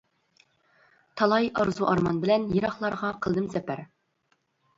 تالاي 1.21 1.49
ئارزۇ-ئارمان 1.59 2.23
بىلەن، 2.25 2.49
يىراقلارغا 2.57 3.13
قىلدىم 3.27 3.53
سەپەر. 3.59 3.87